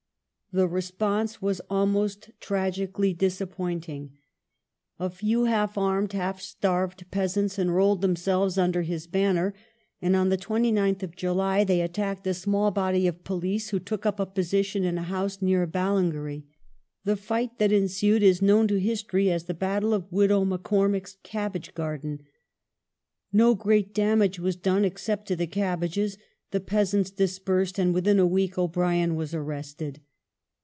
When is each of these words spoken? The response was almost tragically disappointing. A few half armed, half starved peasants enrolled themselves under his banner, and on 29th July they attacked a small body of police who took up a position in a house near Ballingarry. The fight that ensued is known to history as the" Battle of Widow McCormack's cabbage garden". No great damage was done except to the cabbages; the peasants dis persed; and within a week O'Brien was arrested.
The 0.53 0.67
response 0.67 1.41
was 1.41 1.61
almost 1.69 2.31
tragically 2.41 3.13
disappointing. 3.13 4.17
A 4.99 5.09
few 5.09 5.45
half 5.45 5.77
armed, 5.77 6.11
half 6.11 6.41
starved 6.41 7.09
peasants 7.09 7.57
enrolled 7.57 8.01
themselves 8.01 8.57
under 8.57 8.81
his 8.81 9.07
banner, 9.07 9.53
and 10.01 10.13
on 10.13 10.29
29th 10.29 11.15
July 11.15 11.63
they 11.63 11.79
attacked 11.79 12.27
a 12.27 12.33
small 12.33 12.69
body 12.69 13.07
of 13.07 13.23
police 13.23 13.69
who 13.69 13.79
took 13.79 14.05
up 14.05 14.19
a 14.19 14.25
position 14.25 14.83
in 14.83 14.97
a 14.97 15.03
house 15.03 15.41
near 15.41 15.65
Ballingarry. 15.65 16.43
The 17.05 17.15
fight 17.15 17.57
that 17.59 17.71
ensued 17.71 18.21
is 18.21 18.41
known 18.41 18.67
to 18.67 18.77
history 18.77 19.31
as 19.31 19.45
the" 19.45 19.53
Battle 19.67 19.93
of 19.93 20.11
Widow 20.11 20.43
McCormack's 20.43 21.15
cabbage 21.23 21.73
garden". 21.73 22.23
No 23.31 23.55
great 23.55 23.93
damage 23.93 24.37
was 24.37 24.57
done 24.57 24.83
except 24.83 25.29
to 25.29 25.37
the 25.37 25.47
cabbages; 25.47 26.17
the 26.49 26.59
peasants 26.59 27.09
dis 27.09 27.39
persed; 27.39 27.79
and 27.79 27.93
within 27.93 28.19
a 28.19 28.27
week 28.27 28.57
O'Brien 28.57 29.15
was 29.15 29.33
arrested. 29.33 30.01